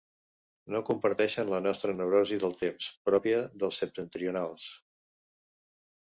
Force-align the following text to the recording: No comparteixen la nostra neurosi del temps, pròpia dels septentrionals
No 0.75 0.79
comparteixen 0.85 1.51
la 1.53 1.59
nostra 1.65 1.93
neurosi 1.99 2.39
del 2.43 2.55
temps, 2.61 2.87
pròpia 3.09 3.41
dels 3.65 3.79
septentrionals 3.83 4.65